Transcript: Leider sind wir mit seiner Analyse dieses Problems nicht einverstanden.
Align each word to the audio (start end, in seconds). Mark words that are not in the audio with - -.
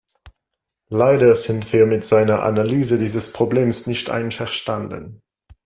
Leider 0.89 1.35
sind 1.35 1.71
wir 1.73 1.85
mit 1.85 2.03
seiner 2.05 2.41
Analyse 2.41 2.97
dieses 2.97 3.31
Problems 3.33 3.85
nicht 3.85 4.09
einverstanden. 4.09 5.21